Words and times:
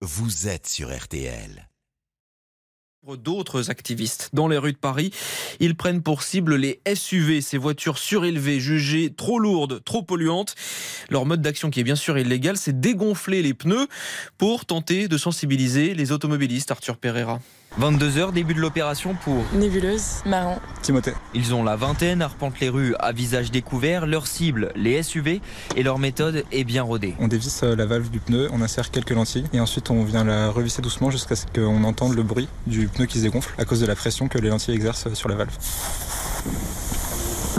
vous 0.00 0.46
êtes 0.46 0.68
sur 0.68 0.96
RTL. 0.96 1.68
D'autres 3.16 3.70
activistes 3.70 4.30
dans 4.32 4.48
les 4.48 4.58
rues 4.58 4.74
de 4.74 4.78
Paris, 4.78 5.12
ils 5.60 5.74
prennent 5.74 6.02
pour 6.02 6.22
cible 6.22 6.56
les 6.56 6.82
SUV, 6.94 7.40
ces 7.40 7.56
voitures 7.56 7.96
surélevées, 7.96 8.60
jugées 8.60 9.12
trop 9.14 9.38
lourdes, 9.38 9.82
trop 9.82 10.02
polluantes. 10.02 10.54
Leur 11.08 11.24
mode 11.24 11.40
d'action, 11.40 11.70
qui 11.70 11.80
est 11.80 11.84
bien 11.84 11.96
sûr 11.96 12.18
illégal, 12.18 12.58
c'est 12.58 12.78
dégonfler 12.78 13.42
les 13.42 13.54
pneus 13.54 13.88
pour 14.36 14.66
tenter 14.66 15.08
de 15.08 15.16
sensibiliser 15.16 15.94
les 15.94 16.12
automobilistes. 16.12 16.70
Arthur 16.70 16.98
Pereira. 16.98 17.40
22h, 17.80 18.32
début 18.32 18.54
de 18.54 18.60
l'opération 18.60 19.14
pour 19.14 19.44
Nébuleuse, 19.52 20.22
Marron. 20.26 20.58
Timothée. 20.82 21.12
Ils 21.34 21.54
ont 21.54 21.62
la 21.62 21.76
vingtaine, 21.76 22.22
arpentent 22.22 22.58
les 22.60 22.68
rues 22.68 22.94
à 22.98 23.12
visage 23.12 23.52
découvert, 23.52 24.06
leur 24.06 24.26
cible, 24.26 24.72
les 24.74 25.00
SUV, 25.02 25.40
et 25.76 25.82
leur 25.84 25.98
méthode 25.98 26.44
est 26.50 26.64
bien 26.64 26.82
rodée. 26.82 27.14
On 27.20 27.28
dévisse 27.28 27.62
euh, 27.62 27.76
la 27.76 27.86
valve 27.86 28.10
du 28.10 28.18
pneu, 28.18 28.48
on 28.52 28.62
insère 28.62 28.90
quelques 28.90 29.10
lentilles, 29.10 29.46
et 29.52 29.60
ensuite 29.60 29.90
on 29.90 30.02
vient 30.02 30.24
la 30.24 30.50
revisser 30.50 30.82
doucement 30.82 31.10
jusqu'à 31.10 31.36
ce 31.36 31.46
qu'on 31.46 31.84
entende 31.84 32.14
le 32.14 32.24
bruit 32.24 32.48
du 32.66 32.88
pneu 32.88 33.06
qui 33.06 33.18
se 33.18 33.22
dégonfle 33.22 33.54
à 33.58 33.64
cause 33.64 33.80
de 33.80 33.86
la 33.86 33.94
pression 33.94 34.26
que 34.26 34.38
les 34.38 34.48
lentilles 34.48 34.74
exercent 34.74 35.12
sur 35.14 35.28
la 35.28 35.36
valve. 35.36 35.56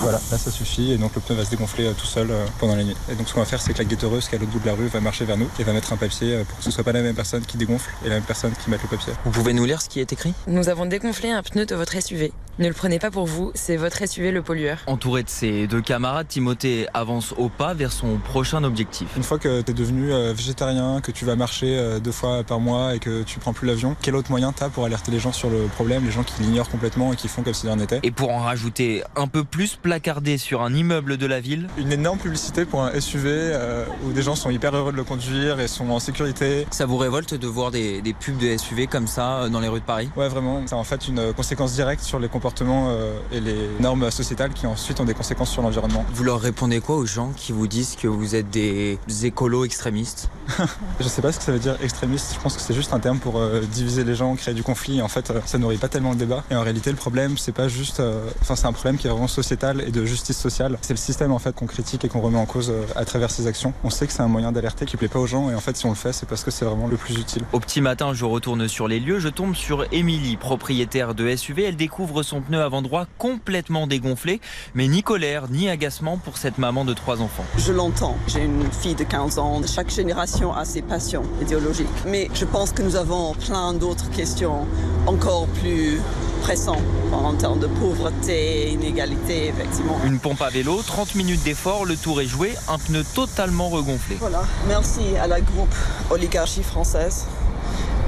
Voilà, 0.00 0.20
là 0.30 0.38
ça 0.38 0.50
suffit 0.50 0.92
et 0.92 0.96
donc 0.98 1.14
le 1.14 1.20
pneu 1.20 1.36
va 1.36 1.44
se 1.44 1.50
dégonfler 1.50 1.86
euh, 1.86 1.92
tout 1.92 2.06
seul 2.06 2.30
euh, 2.30 2.44
pendant 2.58 2.76
la 2.76 2.84
nuit. 2.84 2.96
Et 3.10 3.14
donc 3.14 3.28
ce 3.28 3.34
qu'on 3.34 3.40
va 3.40 3.46
faire 3.46 3.60
c'est 3.60 3.72
que 3.72 3.78
la 3.78 3.84
guettereuse 3.84 4.28
qui 4.28 4.34
est 4.34 4.38
à 4.38 4.40
l'autre 4.40 4.52
bout 4.52 4.60
de 4.60 4.66
la 4.66 4.74
rue 4.74 4.86
va 4.88 5.00
marcher 5.00 5.24
vers 5.24 5.36
nous 5.36 5.48
et 5.58 5.64
va 5.64 5.72
mettre 5.72 5.92
un 5.92 5.96
papier 5.96 6.42
pour 6.48 6.58
que 6.58 6.64
ce 6.64 6.70
soit 6.70 6.84
pas 6.84 6.92
la 6.92 7.02
même 7.02 7.14
personne 7.14 7.42
qui 7.44 7.56
dégonfle 7.56 7.90
et 8.04 8.08
la 8.08 8.16
même 8.16 8.24
personne 8.24 8.52
qui 8.62 8.70
mette 8.70 8.82
le 8.82 8.88
papier. 8.88 9.12
Vous 9.24 9.30
pouvez 9.30 9.52
nous 9.52 9.64
lire 9.64 9.80
ce 9.82 9.88
qui 9.88 10.00
est 10.00 10.12
écrit? 10.12 10.34
Nous 10.46 10.68
avons 10.68 10.86
dégonflé 10.86 11.30
un 11.30 11.42
pneu 11.42 11.66
de 11.66 11.74
votre 11.74 12.00
SUV. 12.00 12.32
Ne 12.60 12.68
le 12.68 12.72
prenez 12.72 13.00
pas 13.00 13.10
pour 13.10 13.26
vous, 13.26 13.50
c'est 13.56 13.76
votre 13.76 14.06
SUV 14.06 14.30
le 14.30 14.40
pollueur. 14.40 14.78
Entouré 14.86 15.24
de 15.24 15.28
ses 15.28 15.66
deux 15.66 15.80
camarades, 15.80 16.28
Timothée 16.28 16.86
avance 16.94 17.34
au 17.36 17.48
pas 17.48 17.74
vers 17.74 17.90
son 17.90 18.18
prochain 18.18 18.62
objectif. 18.62 19.08
Une 19.16 19.24
fois 19.24 19.40
que 19.40 19.60
tu 19.62 19.72
es 19.72 19.74
devenu 19.74 20.12
euh, 20.12 20.32
végétarien, 20.32 21.00
que 21.00 21.10
tu 21.10 21.24
vas 21.24 21.34
marcher 21.34 21.98
deux 22.00 22.12
fois 22.12 22.44
par 22.44 22.60
mois 22.60 22.94
et 22.94 23.00
que 23.00 23.24
tu 23.24 23.40
prends 23.40 23.52
plus 23.52 23.66
l'avion, 23.66 23.96
quel 24.00 24.14
autre 24.14 24.30
moyen 24.30 24.52
t'as 24.52 24.68
pour 24.68 24.84
alerter 24.84 25.10
les 25.10 25.18
gens 25.18 25.32
sur 25.32 25.50
le 25.50 25.62
problème, 25.74 26.04
les 26.04 26.12
gens 26.12 26.22
qui 26.22 26.40
l'ignorent 26.44 26.68
complètement 26.68 27.12
et 27.12 27.16
qui 27.16 27.26
font 27.26 27.42
comme 27.42 27.54
si 27.54 27.66
rien 27.66 27.74
n'était 27.74 27.98
Et 28.04 28.12
pour 28.12 28.30
en 28.30 28.38
rajouter 28.38 29.02
un 29.16 29.26
peu 29.26 29.42
plus, 29.42 29.74
placardé 29.74 30.38
sur 30.38 30.62
un 30.62 30.72
immeuble 30.72 31.16
de 31.16 31.26
la 31.26 31.40
ville. 31.40 31.66
Une 31.76 31.90
énorme 31.90 32.18
publicité 32.18 32.66
pour 32.66 32.84
un 32.84 33.00
SUV 33.00 33.30
euh, 33.32 33.84
où 34.04 34.12
des 34.12 34.22
gens 34.22 34.36
sont 34.36 34.50
hyper 34.50 34.76
heureux 34.76 34.92
de 34.92 34.96
le 34.96 35.02
conduire 35.02 35.58
et 35.58 35.66
sont 35.66 35.90
en 35.90 35.98
sécurité. 35.98 36.68
Ça 36.70 36.86
vous 36.86 36.98
révolte 36.98 37.34
de 37.34 37.46
voir 37.48 37.72
des, 37.72 38.00
des 38.00 38.12
pubs 38.12 38.38
de 38.38 38.56
SUV 38.56 38.86
comme 38.86 39.08
ça 39.08 39.42
euh, 39.42 39.48
dans 39.48 39.58
les 39.58 39.68
rues 39.68 39.80
de 39.80 39.84
Paris? 39.84 40.08
Ouais, 40.16 40.28
vraiment. 40.28 40.62
C'est 40.66 40.76
en 40.76 40.84
fait 40.84 41.08
une 41.08 41.32
conséquence 41.32 41.74
directe 41.74 42.04
sur 42.04 42.20
les 42.20 42.28
comportements 42.28 42.43
euh, 42.46 43.18
et 43.32 43.40
les 43.40 43.68
normes 43.80 44.10
sociétales 44.10 44.52
qui 44.52 44.66
ensuite 44.66 45.00
ont 45.00 45.04
des 45.04 45.14
conséquences 45.14 45.50
sur 45.50 45.62
l'environnement. 45.62 46.04
Vous 46.12 46.24
leur 46.24 46.40
répondez 46.40 46.80
quoi 46.80 46.96
aux 46.96 47.06
gens 47.06 47.32
qui 47.36 47.52
vous 47.52 47.66
disent 47.66 47.96
que 47.96 48.08
vous 48.08 48.34
êtes 48.34 48.50
des 48.50 48.98
écolos 49.22 49.64
extrémistes 49.64 50.28
Je 51.00 51.08
sais 51.08 51.22
pas 51.22 51.32
ce 51.32 51.38
que 51.38 51.44
ça 51.44 51.52
veut 51.52 51.58
dire 51.58 51.76
extrémiste. 51.82 52.34
Je 52.34 52.40
pense 52.40 52.56
que 52.56 52.60
c'est 52.60 52.74
juste 52.74 52.92
un 52.92 53.00
terme 53.00 53.18
pour 53.18 53.38
euh, 53.38 53.60
diviser 53.72 54.04
les 54.04 54.14
gens, 54.14 54.34
créer 54.36 54.54
du 54.54 54.62
conflit. 54.62 55.00
En 55.00 55.08
fait, 55.08 55.30
euh, 55.30 55.40
ça 55.46 55.58
nourrit 55.58 55.78
pas 55.78 55.88
tellement 55.88 56.10
le 56.10 56.16
débat. 56.16 56.44
Et 56.50 56.56
en 56.56 56.62
réalité, 56.62 56.90
le 56.90 56.96
problème, 56.96 57.38
c'est 57.38 57.52
pas 57.52 57.68
juste. 57.68 58.02
Enfin, 58.40 58.56
c'est 58.56 58.66
un 58.66 58.72
problème 58.72 58.98
qui 58.98 59.06
est 59.06 59.10
vraiment 59.10 59.28
sociétal 59.28 59.82
et 59.86 59.90
de 59.90 60.04
justice 60.04 60.38
sociale. 60.38 60.78
C'est 60.82 60.94
le 60.94 60.98
système 60.98 61.32
en 61.32 61.38
fait 61.38 61.54
qu'on 61.54 61.66
critique 61.66 62.04
et 62.04 62.08
qu'on 62.08 62.20
remet 62.20 62.38
en 62.38 62.46
cause 62.46 62.72
à 62.96 63.04
travers 63.04 63.30
ses 63.30 63.46
actions. 63.46 63.72
On 63.84 63.90
sait 63.90 64.06
que 64.06 64.12
c'est 64.12 64.22
un 64.22 64.28
moyen 64.28 64.52
d'alerter 64.52 64.86
qui 64.86 64.96
plaît 64.96 65.08
pas 65.08 65.18
aux 65.18 65.26
gens. 65.26 65.50
Et 65.50 65.54
en 65.54 65.60
fait, 65.60 65.76
si 65.76 65.86
on 65.86 65.90
le 65.90 65.94
fait, 65.94 66.12
c'est 66.12 66.28
parce 66.28 66.44
que 66.44 66.50
c'est 66.50 66.64
vraiment 66.64 66.88
le 66.88 66.96
plus 66.96 67.14
utile. 67.18 67.42
Au 67.52 67.60
petit 67.60 67.80
matin, 67.80 68.12
je 68.12 68.24
retourne 68.24 68.68
sur 68.68 68.88
les 68.88 69.00
lieux, 69.00 69.18
je 69.18 69.28
tombe 69.28 69.54
sur 69.54 69.86
Émilie, 69.92 70.36
propriétaire 70.36 71.14
de 71.14 71.34
SUV. 71.34 71.64
Elle 71.64 71.76
découvre 71.76 72.22
son 72.22 72.33
pneu 72.40 72.62
avant-droit 72.62 73.06
complètement 73.18 73.86
dégonflé, 73.86 74.40
mais 74.74 74.88
ni 74.88 75.02
colère 75.02 75.48
ni 75.50 75.68
agacement 75.68 76.18
pour 76.18 76.38
cette 76.38 76.58
maman 76.58 76.84
de 76.84 76.92
trois 76.92 77.20
enfants. 77.20 77.44
Je 77.58 77.72
l'entends. 77.72 78.16
J'ai 78.28 78.44
une 78.44 78.70
fille 78.70 78.94
de 78.94 79.04
15 79.04 79.38
ans. 79.38 79.60
Chaque 79.66 79.90
génération 79.90 80.54
a 80.54 80.64
ses 80.64 80.82
passions 80.82 81.22
idéologiques. 81.40 81.86
Mais 82.06 82.28
je 82.34 82.44
pense 82.44 82.72
que 82.72 82.82
nous 82.82 82.96
avons 82.96 83.34
plein 83.34 83.74
d'autres 83.74 84.10
questions 84.10 84.66
encore 85.06 85.46
plus 85.48 86.00
pressantes 86.42 86.82
en 87.12 87.32
termes 87.34 87.58
de 87.58 87.66
pauvreté, 87.66 88.70
inégalité, 88.70 89.48
effectivement. 89.48 89.98
Une 90.04 90.18
pompe 90.18 90.42
à 90.42 90.50
vélo, 90.50 90.82
30 90.82 91.14
minutes 91.14 91.42
d'effort, 91.42 91.84
le 91.84 91.96
tour 91.96 92.20
est 92.20 92.26
joué, 92.26 92.54
un 92.68 92.78
pneu 92.78 93.02
totalement 93.14 93.68
regonflé. 93.68 94.16
Voilà. 94.20 94.42
Merci 94.68 95.16
à 95.20 95.26
la 95.26 95.40
groupe 95.40 95.74
Oligarchie 96.10 96.62
française 96.62 97.26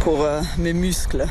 pour 0.00 0.22
euh, 0.22 0.40
mes 0.58 0.72
muscles 0.72 1.26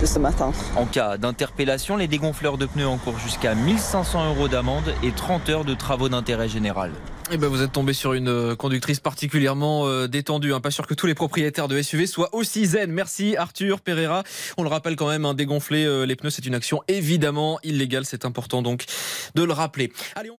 de 0.00 0.06
ce 0.06 0.18
matin. 0.18 0.52
En 0.76 0.86
cas 0.86 1.16
d'interpellation, 1.18 1.96
les 1.96 2.08
dégonfleurs 2.08 2.58
de 2.58 2.66
pneus 2.66 2.86
encourent 2.86 3.18
jusqu'à 3.18 3.54
1500 3.54 4.28
euros 4.34 4.48
d'amende 4.48 4.94
et 5.02 5.12
30 5.12 5.48
heures 5.48 5.64
de 5.64 5.74
travaux 5.74 6.08
d'intérêt 6.08 6.48
général. 6.48 6.90
Eh 7.30 7.38
ben, 7.38 7.48
vous 7.48 7.62
êtes 7.62 7.72
tombé 7.72 7.94
sur 7.94 8.12
une 8.12 8.28
euh, 8.28 8.54
conductrice 8.54 9.00
particulièrement 9.00 9.86
euh, 9.86 10.06
détendue. 10.08 10.52
Hein. 10.52 10.60
Pas 10.60 10.70
sûr 10.70 10.86
que 10.86 10.92
tous 10.94 11.06
les 11.06 11.14
propriétaires 11.14 11.68
de 11.68 11.80
SUV 11.80 12.06
soient 12.06 12.34
aussi 12.34 12.66
zen. 12.66 12.90
Merci 12.92 13.36
Arthur 13.36 13.80
Pereira. 13.80 14.24
On 14.58 14.62
le 14.62 14.68
rappelle 14.68 14.94
quand 14.96 15.08
même, 15.08 15.24
hein, 15.24 15.32
dégonfler 15.34 15.84
euh, 15.86 16.04
les 16.04 16.16
pneus, 16.16 16.30
c'est 16.30 16.44
une 16.44 16.54
action 16.54 16.82
évidemment 16.86 17.58
illégale. 17.62 18.04
C'est 18.04 18.26
important 18.26 18.60
donc 18.60 18.84
de 19.34 19.42
le 19.42 19.52
rappeler. 19.54 19.90
Allez, 20.16 20.30
on- 20.30 20.36